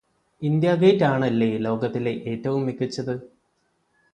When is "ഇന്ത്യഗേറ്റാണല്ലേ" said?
0.41-1.49